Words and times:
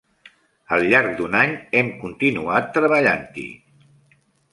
Al 0.77 0.85
llarg 0.93 1.11
d'un 1.19 1.37
any 1.39 1.53
hem 1.81 1.91
continuat 2.05 2.71
treballant-hi. 2.79 3.45